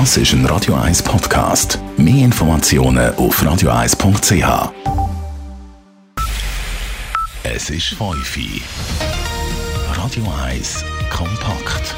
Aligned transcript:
Das 0.00 0.16
ist 0.16 0.32
ein 0.32 0.44
Radio 0.46 0.74
1 0.74 1.04
Podcast. 1.04 1.78
Mehr 1.96 2.24
Informationen 2.24 3.14
auf 3.14 3.40
radio1.ch. 3.40 4.72
Es 7.44 7.70
ist 7.70 7.90
5 7.90 8.00
Uhr. 8.36 8.60
Radio 9.96 10.24
1 10.48 10.84
kompakt. 11.10 11.94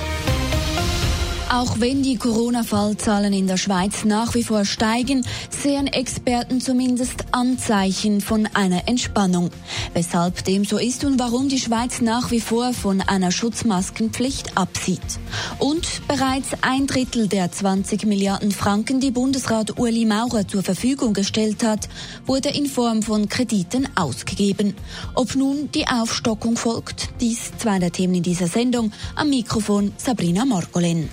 Auch 1.57 1.81
wenn 1.81 2.03
die 2.03 2.19
Corona-Fallzahlen 2.19 3.33
in 3.33 3.47
der 3.47 3.57
Schweiz 3.57 4.05
nach 4.05 4.35
wie 4.35 4.43
vor 4.43 4.67
steigen, 4.67 5.25
sehen 5.49 5.87
Experten 5.87 6.61
zumindest 6.61 7.25
Anzeichen 7.33 8.21
von 8.21 8.47
einer 8.53 8.87
Entspannung. 8.89 9.49
Weshalb 9.95 10.45
dem 10.45 10.67
so 10.67 10.77
ist 10.77 11.03
und 11.05 11.19
warum 11.19 11.49
die 11.49 11.59
Schweiz 11.59 12.03
nach 12.03 12.31
wie 12.31 12.43
vor 12.43 12.75
von 12.75 13.01
einer 13.01 13.31
Schutzmaskenpflicht 13.31 14.59
absieht. 14.59 15.01
Und 15.59 16.07
bereits 16.07 16.49
ein 16.61 16.87
Drittel 16.87 17.27
der 17.27 17.51
20 17.51 18.05
Milliarden 18.05 18.53
Franken, 18.53 19.01
die 19.01 19.11
Bundesrat 19.11 19.79
Uli 19.79 20.05
Maurer 20.05 20.47
zur 20.47 20.63
Verfügung 20.63 21.15
gestellt 21.15 21.65
hat, 21.65 21.89
wurde 22.27 22.51
in 22.51 22.67
Form 22.67 23.03
von 23.03 23.31
Krediten 23.31 23.89
ausgegeben. 23.95 24.75
Ob 25.15 25.35
nun 25.35 25.71
die 25.73 25.89
Aufstockung 25.89 26.59
folgt, 26.59 27.09
dies 27.23 27.53
zwei 27.57 27.79
der 27.79 27.93
Themen 27.93 28.17
in 28.17 28.23
dieser 28.23 28.47
Sendung. 28.47 28.93
Am 29.15 29.31
Mikrofon 29.31 29.95
Sabrina 29.97 30.45
Morgolin. 30.45 31.09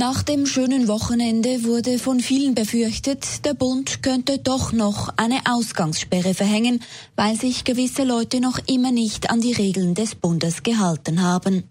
Nach 0.00 0.22
dem 0.22 0.46
schönen 0.46 0.88
Wochenende 0.88 1.64
wurde 1.64 1.98
von 1.98 2.20
vielen 2.20 2.54
befürchtet, 2.54 3.44
der 3.44 3.52
Bund 3.52 4.02
könnte 4.02 4.38
doch 4.38 4.72
noch 4.72 5.12
eine 5.18 5.40
Ausgangssperre 5.44 6.32
verhängen, 6.32 6.80
weil 7.16 7.36
sich 7.36 7.64
gewisse 7.64 8.04
Leute 8.04 8.40
noch 8.40 8.58
immer 8.66 8.92
nicht 8.92 9.30
an 9.30 9.42
die 9.42 9.52
Regeln 9.52 9.94
des 9.94 10.14
Bundes 10.14 10.62
gehalten 10.62 11.20
haben. 11.20 11.64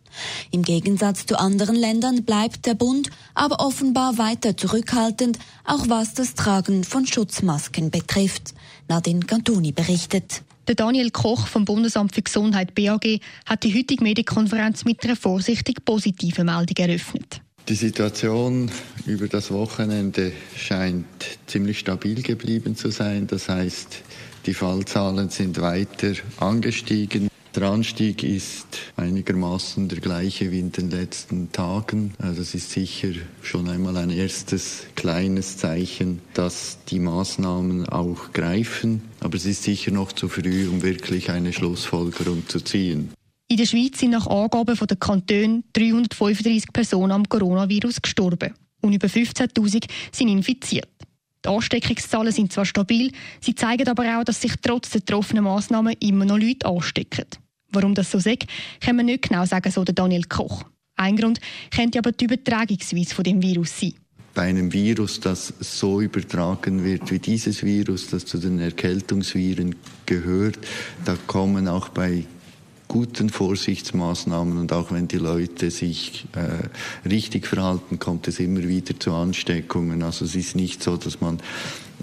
Im 0.52 0.62
Gegensatz 0.62 1.26
zu 1.26 1.40
anderen 1.40 1.76
Ländern 1.76 2.24
bleibt 2.24 2.68
der 2.68 2.76
Bund 2.76 3.10
aber 3.34 3.66
offenbar 3.66 4.20
weiter 4.20 4.56
zurückhaltend, 4.56 5.40
auch 5.66 5.88
was 5.88 6.14
das 6.14 6.36
Tragen 6.36 6.84
von 6.84 7.08
Schutzmasken 7.08 7.90
betrifft. 7.90 8.54
Nadine 8.88 9.26
Cantoni 9.26 9.72
berichtet. 9.72 10.44
Der 10.70 10.76
Daniel 10.76 11.10
Koch 11.10 11.48
vom 11.48 11.66
Bundesamt 11.66 12.14
für 12.14 12.22
Gesundheit 12.22 12.76
BAG 12.76 13.22
hat 13.48 13.64
die 13.64 13.76
heutige 13.76 14.04
Medienkonferenz 14.04 14.86
mit 14.86 15.04
einer 15.04 15.16
vorsichtig 15.16 15.84
positiven 15.84 16.46
Meldung 16.46 16.78
eröffnet. 16.78 17.42
Die 17.68 17.74
Situation 17.74 18.70
über 19.08 19.28
das 19.28 19.50
Wochenende 19.50 20.32
scheint 20.56 21.08
ziemlich 21.48 21.80
stabil 21.80 22.22
geblieben 22.22 22.76
zu 22.76 22.92
sein. 22.92 23.26
Das 23.26 23.50
heißt, 23.50 24.04
die 24.46 24.54
Fallzahlen 24.54 25.30
sind 25.30 25.60
weiter 25.60 26.14
angestiegen. 26.40 27.29
Der 27.56 27.64
Anstieg 27.64 28.22
ist 28.22 28.78
einigermaßen 28.96 29.90
der 29.90 30.00
gleiche 30.00 30.52
wie 30.52 30.60
in 30.60 30.72
den 30.72 30.92
letzten 30.92 31.52
Tagen. 31.52 32.14
Das 32.20 32.54
ist 32.54 32.70
sicher 32.70 33.10
schon 33.42 33.68
einmal 33.68 33.98
ein 33.98 34.12
erstes 34.12 34.86
kleines 34.96 35.58
Zeichen, 35.58 36.22
dass 36.36 36.78
die 36.90 37.00
Maßnahmen 37.00 37.90
auch 37.90 38.34
greifen. 38.34 39.02
Aber 39.20 39.36
es 39.36 39.46
ist 39.46 39.64
sicher 39.64 39.90
noch 39.92 40.12
zu 40.12 40.30
früh, 40.30 40.68
um 40.68 40.84
wirklich 40.84 41.32
eine 41.32 41.52
Schlussfolgerung 41.52 42.48
zu 42.48 42.62
ziehen. 42.62 43.14
In 43.48 43.58
der 43.58 43.66
Schweiz 43.66 44.00
sind 44.00 44.12
nach 44.12 44.28
Angaben 44.28 44.78
der 44.78 44.98
Kantone 44.98 45.64
335 45.74 46.72
Personen 46.72 47.12
am 47.12 47.28
Coronavirus 47.28 48.00
gestorben 48.00 48.54
und 48.82 48.94
über 48.94 49.08
15.000 49.08 49.86
sind 50.12 50.30
infiziert. 50.30 50.88
Die 51.46 51.50
Ansteckungszahlen 51.50 52.34
sind 52.34 52.52
zwar 52.52 52.66
stabil, 52.66 53.12
sie 53.40 53.56
zeigen 53.56 53.88
aber 53.88 54.20
auch, 54.20 54.24
dass 54.24 54.42
sich 54.42 54.54
trotz 54.62 54.90
der 54.90 55.02
getroffenen 55.02 55.46
Massnahmen 55.46 55.96
immer 56.00 56.26
noch 56.26 56.38
Leute 56.38 56.68
anstecken. 56.68 57.26
Warum 57.72 57.96
das 57.96 58.12
so 58.12 58.20
sagt, 58.20 58.48
kann 58.82 58.96
man 58.96 59.06
nicht 59.06 59.24
genau 59.24 59.46
sagen, 59.46 59.72
so 59.72 59.84
der 59.84 59.96
Daniel 59.96 60.24
Koch. 60.24 60.66
Ein 60.96 61.16
Grund 61.16 61.40
könnte 61.72 62.00
aber 62.00 62.12
die 62.12 62.26
Übertragungsweise 62.26 63.16
von 63.16 63.24
dem 63.24 63.42
Virus 63.42 63.80
sein. 63.80 63.94
Bei 64.34 64.44
einem 64.44 64.72
Virus, 64.72 65.20
das 65.20 65.54
so 65.60 66.02
übertragen 66.02 66.84
wird 66.84 67.10
wie 67.10 67.20
dieses 67.20 67.64
Virus, 67.64 68.08
das 68.08 68.26
zu 68.26 68.38
den 68.38 68.60
Erkältungsviren 68.60 69.76
gehört, 70.06 70.60
da 71.06 71.18
kommen 71.26 71.68
auch 71.68 71.90
bei 71.90 72.26
guten 72.90 73.30
Vorsichtsmaßnahmen 73.30 74.58
und 74.58 74.74
auch 74.74 74.92
wenn 74.92 75.08
die 75.08 75.18
Leute 75.18 75.72
sich 75.72 76.26
äh, 76.36 77.08
richtig 77.08 77.48
verhalten, 77.48 78.00
kommt 78.00 78.28
es 78.28 78.40
immer 78.40 78.64
wieder 78.64 79.00
zu 79.00 79.14
Ansteckungen. 79.14 80.04
Also 80.04 80.26
es 80.26 80.36
ist 80.36 80.56
nicht 80.56 80.84
so, 80.84 80.98
dass 80.98 81.22
man 81.22 81.40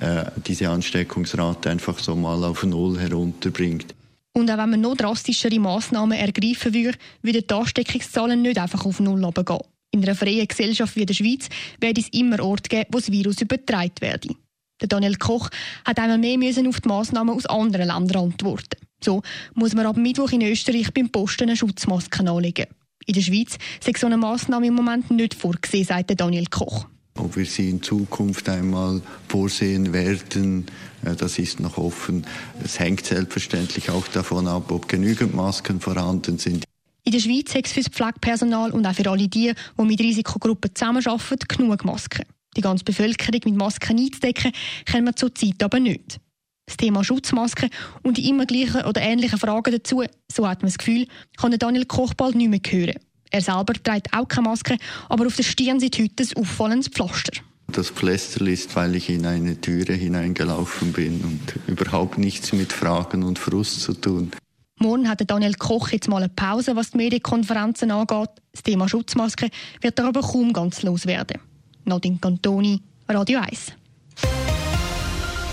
äh, 0.01 0.25
diese 0.47 0.71
Ansteckungsrate 0.71 1.71
einfach 1.71 1.99
so 1.99 2.15
mal 2.15 2.43
auf 2.45 2.63
Null 2.63 2.99
herunterbringt. 2.99 3.95
Und 4.33 4.51
auch 4.51 4.59
wenn 4.59 4.71
man 4.71 4.81
noch 4.81 4.97
drastischere 4.97 5.59
Maßnahmen 5.59 6.17
ergreifen 6.17 6.73
würde, 6.73 6.99
würden 7.21 7.45
die 7.49 7.55
Ansteckungszahlen 7.55 8.41
nicht 8.41 8.59
einfach 8.59 8.87
auf 8.87 9.01
Null 9.01 9.25
runtergehen. 9.25 9.61
In 9.91 10.05
einer 10.05 10.15
freien 10.15 10.47
Gesellschaft 10.47 10.95
wie 10.95 11.07
der 11.07 11.15
Schweiz 11.15 11.49
werde 11.81 12.01
es 12.01 12.09
immer 12.11 12.41
Orte 12.41 12.69
geben, 12.69 12.91
wo 12.93 12.99
das 12.99 13.11
Virus 13.11 13.41
übertragen 13.41 13.95
werde. 14.01 14.37
Der 14.81 14.89
Daniel 14.89 15.17
Koch 15.17 15.49
hat 15.85 15.99
einmal 15.99 16.19
mehr 16.19 16.39
müssen 16.39 16.69
auf 16.69 16.81
die 16.81 16.89
Massnahmen 16.89 17.35
aus 17.35 17.47
anderen 17.47 17.89
Ländern 17.89 18.25
antworten. 18.25 18.86
So 19.03 19.23
muss 19.55 19.75
man 19.75 19.87
ab 19.87 19.97
Mittwoch 19.97 20.33
in 20.33 20.43
Österreich 20.43 20.93
beim 20.93 21.11
Posten 21.11 21.45
eine 21.45 21.57
Schutzmaske 21.57 22.29
anlegen. 22.29 22.67
In 23.07 23.15
der 23.15 23.21
Schweiz 23.21 23.57
ist 23.85 23.99
so 23.99 24.07
eine 24.07 24.17
Massnahme 24.17 24.67
im 24.67 24.75
Moment 24.75 25.11
nicht 25.11 25.35
vorgesehen, 25.35 25.85
sagt 25.85 26.19
Daniel 26.19 26.47
Koch. 26.47 26.87
Ob 27.19 27.37
wir 27.37 27.47
sie 27.47 27.71
in 27.71 27.83
Zukunft 27.83 28.49
einmal 28.49 29.01
vorsehen 29.29 29.93
werden, 29.93 30.67
äh, 31.05 31.15
das 31.15 31.39
ist 31.39 31.61
noch 31.61 31.79
offen. 31.79 32.27
Es 32.63 32.79
hängt 32.79 33.07
selbstverständlich 33.07 33.91
auch 33.91 34.07
davon 34.09 34.47
ab, 34.47 34.71
ob 34.71 34.89
genügend 34.89 35.35
Masken 35.35 35.81
vorhanden 35.81 36.39
sind. 36.39 36.65
In 37.05 37.13
der 37.13 37.21
Schweiz 37.21 37.55
hat 37.55 37.67
es 37.67 37.73
für 37.73 37.81
das 37.81 37.93
Pflegepersonal 37.93 38.73
und 38.73 38.85
auch 38.85 38.95
für 38.95 39.09
alle 39.09 39.29
die, 39.29 39.53
die 39.79 39.83
mit 39.83 40.01
Risikogruppen 40.01 40.75
zusammenarbeiten, 40.75 41.47
genug 41.49 41.85
Masken. 41.85 42.25
Die 42.57 42.61
ganze 42.61 42.85
Bevölkerung 42.85 43.41
mit 43.45 43.57
Masken 43.57 43.99
einzudecken, 43.99 44.53
können 44.85 45.07
wir 45.07 45.15
zurzeit 45.15 45.63
aber 45.63 45.79
nicht. 45.79 46.19
Das 46.67 46.77
Thema 46.77 47.05
Schutzmasken 47.05 47.71
und 48.03 48.17
die 48.17 48.29
immer 48.29 48.45
gleichen 48.45 48.85
oder 48.85 49.01
ähnlichen 49.01 49.39
Fragen 49.39 49.73
dazu, 49.73 50.03
so 50.31 50.49
hat 50.49 50.63
man 50.63 50.69
das 50.69 50.79
Gefühl, 50.79 51.07
kann 51.37 51.57
Daniel 51.57 51.87
Koch 51.87 52.15
bald 52.15 52.35
nicht 52.35 52.51
mehr 52.51 52.61
hören. 52.69 52.97
Er 53.31 53.41
selber 53.41 53.75
trägt 53.75 54.13
auch 54.13 54.27
keine 54.27 54.49
Maske, 54.49 54.77
aber 55.09 55.27
auf 55.27 55.37
der 55.37 55.45
Stirn 55.45 55.81
sieht 55.81 55.99
heute 55.99 56.25
ein 56.25 56.43
auffallendes 56.43 56.89
Pflaster. 56.89 57.41
Das 57.69 57.91
Pflaster 57.91 58.47
ist, 58.47 58.75
weil 58.77 58.95
ich 58.95 59.11
in 59.11 59.27
eine 59.27 59.61
Türe 59.61 59.93
hineingelaufen 59.93 60.93
bin 60.93 61.21
und 61.23 61.41
überhaupt 61.67 62.19
nichts 62.19 62.53
mit 62.53 62.73
Fragen 62.73 63.23
und 63.23 63.39
Frust 63.39 63.81
zu 63.81 63.93
tun. 63.95 64.33
Morgen 64.79 65.09
hat 65.09 65.23
Daniel 65.29 65.55
Koch 65.55 65.89
jetzt 65.89 66.09
mal 66.09 66.23
eine 66.23 66.29
Pause, 66.29 66.77
was 66.77 66.91
die 66.91 66.99
Medienkonferenzen 66.99 67.91
angeht. 67.91 68.31
Das 68.53 68.63
Thema 68.63 68.89
Schutzmaske 68.89 69.49
wird 69.81 69.99
er 69.99 70.07
aber 70.07 70.21
kaum 70.21 70.53
ganz 70.53 70.83
loswerden. 70.83 71.41
Nadine 71.85 72.19
Cantoni, 72.21 72.81
Radio 73.09 73.41
1. 73.41 73.73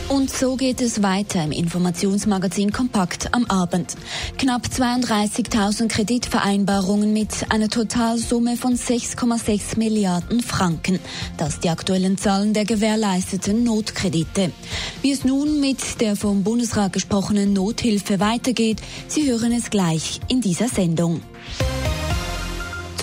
Und 0.10 0.30
so 0.30 0.56
geht 0.56 0.82
es 0.82 1.02
weiter 1.02 1.44
im 1.44 1.52
Informationsmagazin 1.52 2.72
Kompakt 2.72 3.34
am 3.34 3.46
Abend. 3.46 3.96
Knapp 4.38 4.68
32.000 4.68 5.88
Kreditvereinbarungen 5.88 7.14
mit 7.14 7.46
einer 7.50 7.70
Totalsumme 7.70 8.58
von 8.58 8.76
6,6 8.76 9.78
Milliarden 9.80 10.42
Franken. 10.42 11.00
Das 11.38 11.60
die 11.60 11.70
aktuellen 11.70 12.18
Zahlen 12.18 12.54
der 12.54 12.66
gewährleisteten 12.66 13.64
Notkredite. 13.64 14.52
Wie 15.02 15.12
es 15.12 15.24
nun 15.24 15.60
mit 15.60 16.02
der 16.02 16.16
vom 16.16 16.44
Bundesrat 16.44 16.94
gesprochenen 16.94 17.54
Nothilfe 17.54 18.20
weitergeht, 18.20 18.82
Sie 19.08 19.30
hören 19.30 19.52
es 19.52 19.70
gleich 19.70 20.20
in 20.28 20.42
dieser 20.42 20.68
Sendung. 20.68 21.22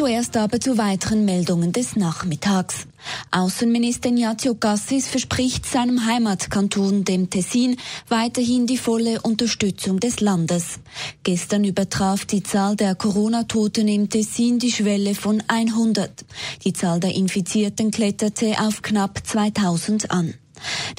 Zuerst 0.00 0.38
aber 0.38 0.58
zu 0.58 0.78
weiteren 0.78 1.26
Meldungen 1.26 1.72
des 1.72 1.94
Nachmittags. 1.94 2.86
Außenminister 3.32 4.08
Ignazio 4.08 4.54
Cassis 4.54 5.06
verspricht 5.06 5.66
seinem 5.66 6.06
Heimatkanton, 6.06 7.04
dem 7.04 7.28
Tessin, 7.28 7.76
weiterhin 8.08 8.66
die 8.66 8.78
volle 8.78 9.20
Unterstützung 9.20 10.00
des 10.00 10.20
Landes. 10.20 10.78
Gestern 11.22 11.64
übertraf 11.64 12.24
die 12.24 12.42
Zahl 12.42 12.76
der 12.76 12.94
Corona-Toten 12.94 13.88
im 13.88 14.08
Tessin 14.08 14.58
die 14.58 14.72
Schwelle 14.72 15.14
von 15.14 15.42
100. 15.48 16.24
Die 16.64 16.72
Zahl 16.72 16.98
der 16.98 17.14
Infizierten 17.14 17.90
kletterte 17.90 18.54
auf 18.58 18.80
knapp 18.80 19.20
2000 19.26 20.10
an. 20.10 20.32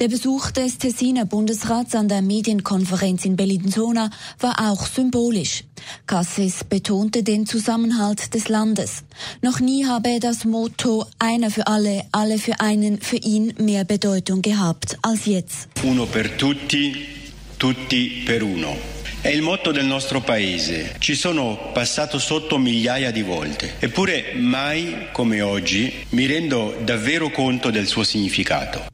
Der 0.00 0.08
Besuch 0.08 0.50
des 0.50 0.78
Tessiner 0.78 1.24
Bundesrats 1.24 1.94
an 1.94 2.08
der 2.08 2.22
Medienkonferenz 2.22 3.24
in 3.24 3.36
Bellinzona 3.36 4.10
war 4.40 4.70
auch 4.70 4.86
symbolisch. 4.86 5.64
Cassis 6.06 6.64
betonte 6.64 7.22
den 7.22 7.46
Zusammenhalt 7.46 8.34
des 8.34 8.48
Landes. 8.48 9.04
Noch 9.40 9.60
nie 9.60 9.86
habe 9.86 10.20
das 10.20 10.44
Motto 10.44 11.06
Einer 11.18 11.50
für 11.50 11.66
alle, 11.66 12.04
alle 12.12 12.38
für 12.38 12.60
einen 12.60 13.00
für 13.00 13.16
ihn 13.16 13.54
mehr 13.58 13.84
Bedeutung 13.84 14.42
gehabt 14.42 14.96
als 15.02 15.26
jetzt. 15.26 15.68
Uno 15.82 16.06
per 16.06 16.36
tutti, 16.36 17.06
tutti 17.58 18.22
per 18.24 18.42
uno. 18.42 18.76
È 19.22 19.28
il 19.28 19.40
motto 19.40 19.70
del 19.70 19.84
nostro 19.84 20.20
paese. 20.20 20.96
Ci 20.98 21.14
sono 21.14 21.70
passato 21.72 22.18
sotto 22.18 22.58
migliaia 22.58 23.12
di 23.12 23.22
volte. 23.22 23.74
Eppure 23.78 24.32
mai 24.34 25.10
come 25.12 25.42
oggi 25.42 25.92
mi 26.10 26.26
rendo 26.26 26.76
davvero 26.82 27.30
conto 27.30 27.70
del 27.70 27.86
suo 27.86 28.02
significato. 28.02 28.91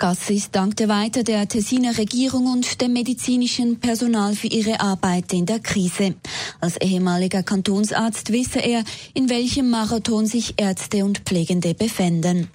Gassis 0.00 0.50
dankte 0.50 0.88
weiter 0.88 1.22
der 1.22 1.46
Tessiner 1.46 1.98
Regierung 1.98 2.46
und 2.46 2.80
dem 2.80 2.94
medizinischen 2.94 3.80
Personal 3.80 4.34
für 4.34 4.46
ihre 4.46 4.80
Arbeit 4.80 5.30
in 5.34 5.44
der 5.44 5.60
Krise. 5.60 6.14
Als 6.58 6.78
ehemaliger 6.78 7.42
Kantonsarzt 7.42 8.32
wisse 8.32 8.60
er, 8.60 8.82
in 9.12 9.28
welchem 9.28 9.68
Marathon 9.68 10.24
sich 10.24 10.54
Ärzte 10.56 11.04
und 11.04 11.18
Pflegende 11.18 11.74
befinden. 11.74 12.48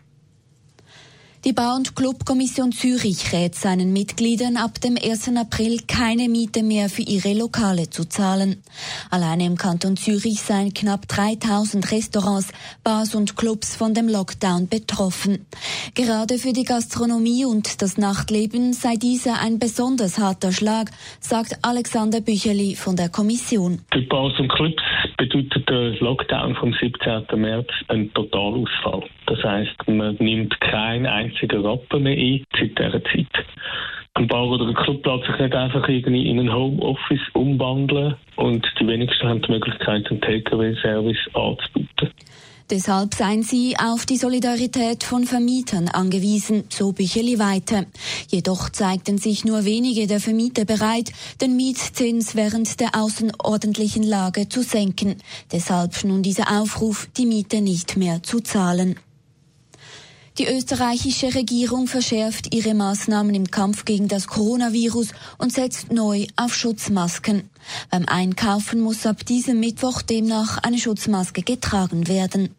Die 1.45 1.53
Bau- 1.53 1.75
und 1.75 1.95
Clubkommission 1.95 2.71
Zürich 2.71 3.31
rät 3.31 3.53
seinen 3.53 3.94
Mitgliedern 3.94 4.57
ab 4.57 4.81
dem 4.81 4.97
1. 4.97 5.38
April 5.38 5.77
keine 5.88 6.27
Miete 6.27 6.63
mehr 6.63 6.89
für 6.89 7.03
ihre 7.03 7.38
Lokale 7.38 7.88
zu 7.88 8.06
zahlen. 8.06 8.63
Alleine 9.12 9.45
im 9.45 9.56
Kanton 9.56 9.95
Zürich 9.95 10.42
seien 10.42 10.74
knapp 10.74 11.07
3000 11.07 11.92
Restaurants, 11.92 12.51
Bars 12.83 13.13
und 13.13 13.38
Clubs 13.38 13.75
von 13.75 13.94
dem 13.94 14.09
Lockdown 14.09 14.69
betroffen. 14.69 15.45
Gerade 15.94 16.39
für 16.39 16.51
die 16.51 16.63
Gastronomie 16.63 17.45
und 17.45 17.83
das 17.83 18.00
Nachtleben 18.00 18.74
sei 18.74 18.95
dieser 18.95 19.39
ein 19.39 19.59
besonders 19.59 20.18
harter 20.18 20.51
Schlag, 20.51 20.89
sagt 21.19 21.59
Alexander 21.62 22.21
Bücherli 22.21 22.74
von 22.74 22.95
der 22.95 23.09
Kommission. 23.09 23.81
Für 23.94 24.01
Bars 24.01 24.33
und 24.39 24.51
Clubs 24.51 24.81
bedeutet 25.15 25.69
der 25.69 25.91
Lockdown 26.00 26.56
vom 26.56 26.74
17. 26.74 27.39
März 27.39 27.69
einen 27.88 28.12
Totalausfall. 28.15 29.03
Das 29.27 29.44
heißt, 29.44 29.88
man 29.88 30.15
nimmt 30.15 30.59
keinen 30.59 31.06
einzigen 31.36 31.66
Rappen 31.66 32.04
mehr 32.04 32.18
ein 32.18 32.44
seit 32.54 32.78
dieser 32.78 33.04
Zeit. 33.04 33.46
Ein 34.14 34.28
Bar 34.28 34.48
oder 34.48 34.68
ein 34.68 34.76
Club 34.76 35.06
lässt 35.06 35.28
sich 35.28 35.40
nicht 35.40 35.54
einfach 35.54 35.88
irgendwie 35.90 36.30
in 36.30 36.40
ein 36.40 36.54
Homeoffice 36.54 37.28
umwandeln 37.34 38.16
und 38.38 38.66
die 38.80 38.88
wenigsten 38.88 39.28
haben 39.28 39.42
die 39.42 39.52
Möglichkeit, 39.52 40.10
einen 40.10 40.22
Takeaway-Service 40.22 41.18
anzubieten. 41.34 42.12
Deshalb 42.70 43.14
seien 43.14 43.44
sie 43.44 43.76
auf 43.78 44.08
die 44.08 44.18
Solidarität 44.18 45.04
von 45.04 45.26
Vermietern 45.26 45.88
angewiesen, 45.88 46.64
so 46.70 46.94
Bücheli 46.94 47.38
weiter. 47.38 47.86
Jedoch 48.28 48.70
zeigten 48.70 49.20
sich 49.20 49.46
nur 49.46 49.66
wenige 49.66 50.08
der 50.08 50.20
Vermieter 50.20 50.66
bereit, 50.66 51.12
den 51.42 51.58
Mietzins 51.58 52.36
während 52.36 52.80
der 52.80 52.96
außerordentlichen 52.96 54.02
Lage 54.02 54.50
zu 54.50 54.64
senken. 54.64 55.18
Deshalb 55.52 56.04
nun 56.06 56.24
dieser 56.24 56.60
Aufruf, 56.60 57.08
die 57.18 57.28
Miete 57.28 57.62
nicht 57.62 57.98
mehr 57.98 58.24
zu 58.24 58.40
zahlen. 58.40 58.96
Die 60.38 60.48
österreichische 60.48 61.34
Regierung 61.34 61.88
verschärft 61.88 62.54
ihre 62.54 62.74
Maßnahmen 62.74 63.34
im 63.34 63.50
Kampf 63.50 63.86
gegen 63.86 64.10
das 64.10 64.28
Coronavirus 64.28 65.12
und 65.38 65.54
setzt 65.54 65.94
neu 65.94 66.28
auf 66.36 66.54
Schutzmasken. 66.54 67.50
Beim 67.90 68.04
Einkaufen 68.06 68.82
muss 68.82 69.06
ab 69.06 69.26
diesem 69.26 69.62
Mittwoch 69.62 70.02
demnach 70.02 70.58
eine 70.58 70.78
Schutzmaske 70.78 71.42
getragen 71.42 72.10
werden. 72.10 72.50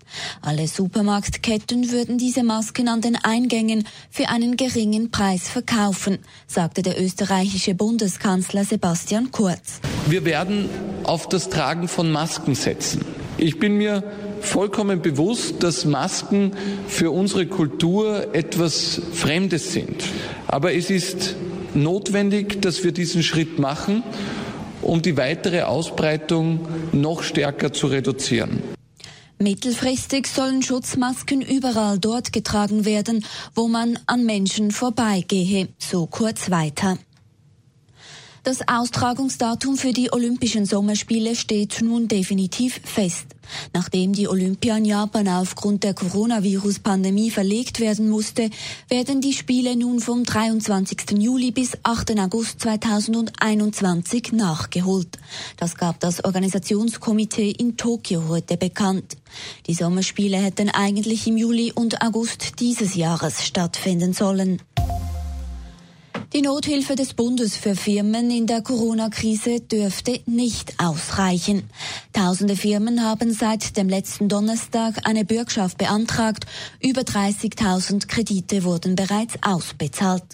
Alle 0.40 0.68
Supermarktketten 0.68 1.90
würden 1.90 2.16
diese 2.16 2.44
Masken 2.44 2.88
an 2.88 3.02
den 3.02 3.16
Eingängen 3.16 3.86
für 4.10 4.30
einen 4.30 4.56
geringen 4.56 5.10
Preis 5.10 5.46
verkaufen, 5.46 6.18
sagte 6.46 6.80
der 6.80 6.98
österreichische 6.98 7.74
Bundeskanzler 7.74 8.64
Sebastian 8.64 9.30
Kurz. 9.30 9.80
Wir 10.08 10.24
werden 10.24 10.70
auf 11.04 11.28
das 11.28 11.50
Tragen 11.50 11.88
von 11.88 12.10
Masken 12.10 12.54
setzen. 12.54 13.04
Ich 13.36 13.58
bin 13.58 13.76
mir 13.76 14.02
vollkommen 14.46 15.02
bewusst, 15.02 15.62
dass 15.62 15.84
Masken 15.84 16.52
für 16.88 17.10
unsere 17.10 17.46
Kultur 17.46 18.34
etwas 18.34 19.00
Fremdes 19.12 19.72
sind. 19.72 20.04
Aber 20.46 20.74
es 20.74 20.90
ist 20.90 21.36
notwendig, 21.74 22.62
dass 22.62 22.82
wir 22.84 22.92
diesen 22.92 23.22
Schritt 23.22 23.58
machen, 23.58 24.02
um 24.82 25.02
die 25.02 25.16
weitere 25.16 25.62
Ausbreitung 25.62 26.60
noch 26.92 27.22
stärker 27.22 27.72
zu 27.72 27.88
reduzieren. 27.88 28.62
Mittelfristig 29.38 30.28
sollen 30.28 30.62
Schutzmasken 30.62 31.42
überall 31.42 31.98
dort 31.98 32.32
getragen 32.32 32.86
werden, 32.86 33.24
wo 33.54 33.68
man 33.68 33.98
an 34.06 34.24
Menschen 34.24 34.70
vorbeigehe, 34.70 35.68
so 35.78 36.06
kurz 36.06 36.50
weiter. 36.50 36.96
Das 38.46 38.60
Austragungsdatum 38.68 39.76
für 39.76 39.92
die 39.92 40.12
Olympischen 40.12 40.66
Sommerspiele 40.66 41.34
steht 41.34 41.82
nun 41.82 42.06
definitiv 42.06 42.80
fest. 42.84 43.26
Nachdem 43.72 44.12
die 44.12 44.28
Olympia 44.28 44.76
in 44.76 44.84
Japan 44.84 45.26
aufgrund 45.26 45.82
der 45.82 45.94
Coronavirus-Pandemie 45.94 47.32
verlegt 47.32 47.80
werden 47.80 48.08
musste, 48.08 48.50
werden 48.88 49.20
die 49.20 49.32
Spiele 49.32 49.74
nun 49.74 49.98
vom 49.98 50.22
23. 50.22 51.18
Juli 51.18 51.50
bis 51.50 51.76
8. 51.82 52.16
August 52.20 52.60
2021 52.60 54.30
nachgeholt. 54.30 55.18
Das 55.56 55.74
gab 55.74 55.98
das 55.98 56.24
Organisationskomitee 56.24 57.50
in 57.50 57.76
Tokio 57.76 58.28
heute 58.28 58.56
bekannt. 58.56 59.16
Die 59.66 59.74
Sommerspiele 59.74 60.36
hätten 60.36 60.70
eigentlich 60.70 61.26
im 61.26 61.36
Juli 61.36 61.72
und 61.72 62.00
August 62.00 62.60
dieses 62.60 62.94
Jahres 62.94 63.44
stattfinden 63.44 64.12
sollen. 64.12 64.62
Die 66.32 66.42
Nothilfe 66.42 66.96
des 66.96 67.14
Bundes 67.14 67.56
für 67.56 67.76
Firmen 67.76 68.30
in 68.30 68.46
der 68.46 68.60
Corona-Krise 68.60 69.60
dürfte 69.60 70.20
nicht 70.26 70.74
ausreichen. 70.78 71.70
Tausende 72.12 72.56
Firmen 72.56 73.02
haben 73.02 73.32
seit 73.32 73.76
dem 73.76 73.88
letzten 73.88 74.28
Donnerstag 74.28 75.06
eine 75.06 75.24
Bürgschaft 75.24 75.78
beantragt. 75.78 76.44
Über 76.82 77.02
30.000 77.02 78.08
Kredite 78.08 78.64
wurden 78.64 78.96
bereits 78.96 79.34
ausbezahlt. 79.40 80.24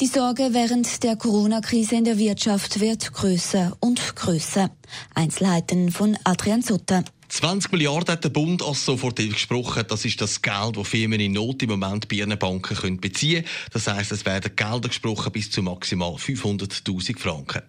Die 0.00 0.06
Sorge 0.06 0.48
während 0.52 1.02
der 1.02 1.16
Corona-Krise 1.16 1.96
in 1.96 2.04
der 2.04 2.18
Wirtschaft 2.18 2.80
wird 2.80 3.12
größer 3.12 3.76
und 3.80 4.16
größer. 4.16 4.70
Einzelheiten 5.14 5.92
von 5.92 6.16
Adrian 6.24 6.62
Sutter. 6.62 7.04
20 7.36 7.70
Milliarden 7.70 8.12
hat 8.12 8.24
der 8.24 8.30
Bund 8.30 8.62
als 8.62 8.86
sofort 8.86 9.16
gesprochen. 9.16 9.84
Das 9.86 10.06
ist 10.06 10.18
das 10.22 10.40
Geld, 10.40 10.78
das 10.78 10.88
Firmen 10.88 11.20
in 11.20 11.32
Not 11.32 11.62
im 11.62 11.68
Moment 11.68 12.08
bei 12.08 12.16
ihren 12.16 12.38
Banken 12.38 12.74
können 12.74 12.98
beziehen 12.98 13.44
können. 13.44 13.70
Das 13.74 13.86
heisst, 13.88 14.10
es 14.10 14.24
werden 14.24 14.56
Gelder 14.56 14.88
gesprochen 14.88 15.32
bis 15.32 15.50
zu 15.50 15.62
maximal 15.62 16.14
500.000 16.14 17.18
Franken. 17.18 17.60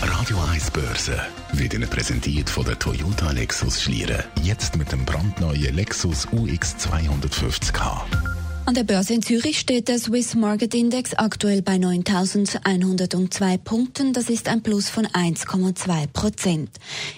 Radio 0.00 0.38
1 0.52 0.70
Börse 0.70 1.20
wird 1.54 1.74
Ihnen 1.74 1.90
präsentiert 1.90 2.48
von 2.48 2.64
der 2.64 2.78
Toyota 2.78 3.32
Lexus 3.32 3.82
Schlieren. 3.82 4.22
Jetzt 4.44 4.76
mit 4.76 4.92
dem 4.92 5.04
brandneuen 5.04 5.74
Lexus 5.74 6.28
UX 6.30 6.76
250k. 6.76 8.02
An 8.64 8.74
der 8.74 8.84
Börse 8.84 9.14
in 9.14 9.22
Zürich 9.22 9.58
steht 9.58 9.88
der 9.88 9.98
Swiss 9.98 10.36
Market 10.36 10.72
Index 10.74 11.14
aktuell 11.14 11.62
bei 11.62 11.74
9.102 11.76 13.58
Punkten. 13.58 14.12
Das 14.12 14.28
ist 14.28 14.46
ein 14.46 14.62
Plus 14.62 14.88
von 14.88 15.04
1,2 15.06 16.06
Prozent. 16.08 16.70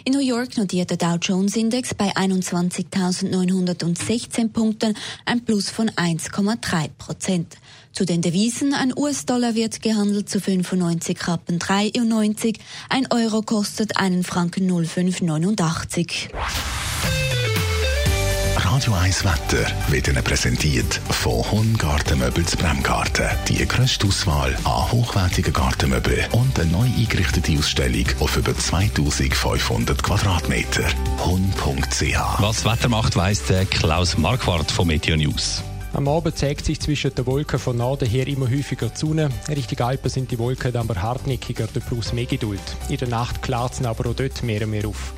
In 0.05 0.15
New 0.15 0.21
York 0.21 0.57
notiert 0.57 0.89
der 0.91 0.97
Dow 0.97 1.17
Jones 1.21 1.57
Index 1.57 1.95
bei 1.95 2.17
21.916 2.17 4.53
Punkten, 4.53 4.97
ein 5.27 5.45
Plus 5.45 5.69
von 5.71 5.91
1,3 5.91 6.89
Prozent. 6.97 7.59
Zu 7.93 8.05
den 8.05 8.23
Devisen, 8.23 8.73
ein 8.73 8.97
US-Dollar 8.97 9.55
wird 9.55 9.83
gehandelt 9.83 10.29
zu 10.29 10.41
95 10.41 11.29
Rappen 11.29 11.59
93, 11.59 12.59
ein 12.89 13.07
Euro 13.11 13.43
kostet 13.43 13.97
einen 13.97 14.25
Franken 14.25 14.67
0,589. 14.67 16.31
Radio 18.57 18.95
1 18.95 19.25
Wetter 19.25 19.67
wird 19.89 20.09
Ihnen 20.09 20.25
präsentiert 20.25 21.01
von 21.11 21.51
Honn 21.51 21.77
Gartenmöbel 21.77 22.47
zu 22.47 22.57
Bremgarten. 22.57 23.27
Die 23.49 23.67
grösste 23.67 24.07
Auswahl 24.07 24.57
an 24.65 24.93
hochwertigen 24.93 25.53
Gartenmöbeln 25.53 26.31
und 26.33 26.59
eine 26.59 26.71
neu 26.71 26.87
eingerichtete 26.87 27.59
Ausstellung 27.59 28.07
auf 28.21 28.37
über 28.37 28.57
2500 28.57 30.03
Quadratmeter. 30.03 30.85
Honn.ch 31.19 32.41
Was 32.41 32.65
Wetter 32.65 32.89
macht, 32.89 33.17
weiss 33.17 33.45
der 33.45 33.67
Klaus 33.67 34.17
Marquardt 34.17 34.71
von 34.71 34.87
Meteo 34.87 35.17
News. 35.17 35.63
Am 35.93 36.07
Abend 36.07 36.39
zeigt 36.39 36.65
sich 36.65 36.79
zwischen 36.81 37.15
den 37.15 37.27
Wolken 37.27 37.59
von 37.59 37.77
Norden 37.77 38.09
her 38.09 38.27
immer 38.29 38.49
häufiger 38.49 38.89
die 38.89 38.97
Sonne. 38.97 39.29
Richtung 39.49 39.81
Alpen 39.81 40.09
sind 40.09 40.31
die 40.31 40.39
Wolken 40.39 40.73
dann 40.73 40.89
aber 40.89 41.03
hartnäckiger, 41.03 41.67
der 41.67 41.81
plus 41.81 42.13
mehr 42.13 42.27
Geduld. 42.27 42.61
In 42.89 42.97
der 42.97 43.09
Nacht 43.09 43.43
klart 43.43 43.73
es 43.73 43.85
aber 43.85 44.09
auch 44.09 44.15
dort 44.15 44.43
mehr 44.45 44.63
und 44.63 44.71
mehr 44.71 44.87
auf. 44.87 45.13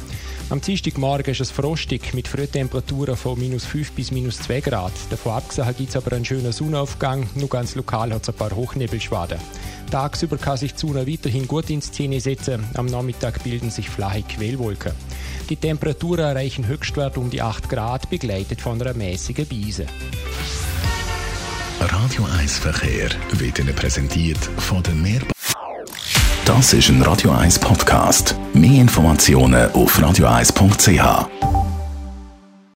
Am 0.48 0.60
Dienstagmorgen 0.60 1.32
ist 1.32 1.40
es 1.40 1.50
frostig 1.50 2.14
mit 2.14 2.26
Frühtemperaturen 2.26 3.16
von 3.16 3.38
minus 3.38 3.64
5 3.64 3.92
bis 3.92 4.10
minus 4.10 4.38
2 4.40 4.60
Grad. 4.60 4.92
Davon 5.10 5.32
abgesehen 5.32 5.74
gibt 5.76 5.90
es 5.90 5.96
aber 5.96 6.16
einen 6.16 6.24
schönen 6.24 6.52
Sonnenaufgang, 6.52 7.28
nur 7.34 7.48
ganz 7.48 7.74
lokal 7.74 8.12
hat 8.12 8.22
es 8.22 8.28
ein 8.30 8.34
paar 8.34 8.50
Hochnebelschwaden. 8.50 9.38
Tagsüber 9.90 10.38
kann 10.38 10.56
sich 10.56 10.72
die 10.72 10.80
Sonne 10.80 11.06
weiterhin 11.06 11.46
gut 11.46 11.70
in 11.70 11.82
Szene 11.82 12.20
setzen, 12.20 12.64
am 12.74 12.86
Nachmittag 12.86 13.42
bilden 13.44 13.70
sich 13.70 13.88
flache 13.88 14.22
Quellwolken. 14.22 14.92
Die 15.48 15.56
Temperaturen 15.56 16.24
erreichen 16.24 16.66
Höchstwert 16.66 17.18
um 17.18 17.30
die 17.30 17.42
8 17.42 17.68
Grad, 17.68 18.08
begleitet 18.10 18.60
von 18.60 18.80
einer 18.80 18.94
mäßigen 18.94 19.46
Biese. 19.46 19.86
Radio 21.90 22.24
1 22.38 22.58
Verkehr 22.58 23.08
wird 23.32 23.58
Ihnen 23.58 23.74
präsentiert 23.74 24.38
von 24.58 24.82
der 24.84 24.94
Meer. 24.94 25.20
Das 26.44 26.72
ist 26.72 26.88
ein 26.88 27.02
Radio 27.02 27.32
1 27.32 27.58
Podcast. 27.58 28.36
Mehr 28.54 28.80
Informationen 28.80 29.70
auf 29.72 29.98
radio1.ch. 29.98 31.61